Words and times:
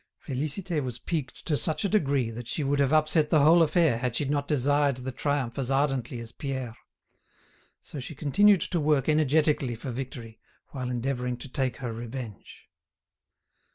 Félicité 0.25 0.83
was 0.83 0.97
piqued 0.97 1.45
to 1.45 1.55
such 1.55 1.85
a 1.85 1.89
degree 1.89 2.31
that 2.31 2.47
she 2.47 2.63
would 2.63 2.79
have 2.79 2.91
upset 2.91 3.29
the 3.29 3.41
whole 3.41 3.61
affair 3.61 3.99
had 3.99 4.15
she 4.15 4.25
not 4.25 4.47
desired 4.47 4.97
the 4.97 5.11
triumph 5.11 5.59
as 5.59 5.69
ardently 5.69 6.19
as 6.19 6.31
Pierre. 6.31 6.75
So 7.81 7.99
she 7.99 8.15
continued 8.15 8.61
to 8.61 8.79
work 8.79 9.07
energetically 9.07 9.75
for 9.75 9.91
victory, 9.91 10.39
while 10.69 10.89
endeavouring 10.89 11.37
to 11.37 11.47
take 11.47 11.77
her 11.77 11.93
revenge. 11.93 12.67